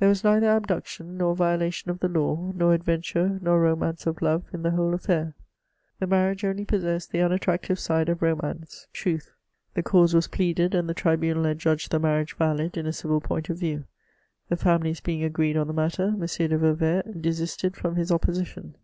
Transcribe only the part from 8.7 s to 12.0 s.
* tru4h« The cause was pleaded, and the trilmnal adjudged the